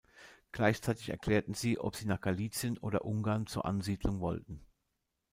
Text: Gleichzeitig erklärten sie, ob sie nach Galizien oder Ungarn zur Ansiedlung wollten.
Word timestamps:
Gleichzeitig 0.51 1.09
erklärten 1.09 1.53
sie, 1.53 1.77
ob 1.77 1.95
sie 1.95 2.07
nach 2.07 2.19
Galizien 2.21 2.79
oder 2.79 3.05
Ungarn 3.05 3.45
zur 3.45 3.65
Ansiedlung 3.65 4.19
wollten. 4.19 4.65